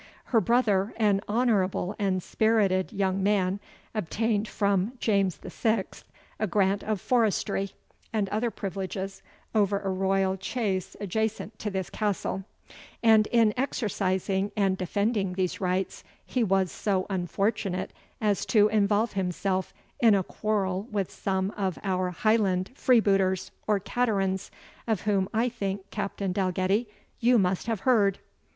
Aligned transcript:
Her 0.33 0.41
brother, 0.41 0.95
an 0.97 1.21
honourable 1.29 1.95
and 1.99 2.23
spirited 2.23 2.91
young 2.91 3.21
man, 3.21 3.59
obtained 3.93 4.47
from 4.47 4.93
James 4.97 5.37
the 5.37 5.51
Sixth 5.51 6.11
a 6.39 6.47
grant 6.47 6.81
of 6.83 6.99
forestry, 6.99 7.73
and 8.11 8.27
other 8.29 8.49
privileges, 8.49 9.21
over 9.53 9.77
a 9.79 9.89
royal 9.91 10.37
chase 10.37 10.95
adjacent 10.99 11.59
to 11.59 11.69
this 11.69 11.91
castle; 11.91 12.45
and, 13.03 13.27
in 13.27 13.53
exercising 13.55 14.51
and 14.57 14.75
defending 14.75 15.33
these 15.33 15.61
rights, 15.61 16.03
he 16.25 16.43
was 16.43 16.71
so 16.71 17.05
unfortunate 17.07 17.93
as 18.19 18.43
to 18.47 18.69
involve 18.69 19.13
himself 19.13 19.71
in 19.99 20.15
a 20.15 20.23
quarrel 20.23 20.87
with 20.89 21.11
some 21.11 21.51
of 21.51 21.77
our 21.83 22.09
Highland 22.09 22.71
freebooters 22.73 23.51
or 23.67 23.79
caterans, 23.79 24.49
of 24.87 25.01
whom 25.01 25.29
I 25.31 25.47
think, 25.47 25.91
Captain 25.91 26.31
Dalgetty, 26.33 26.87
you 27.19 27.37
must 27.37 27.67
have 27.67 27.81
heard." 27.81 28.17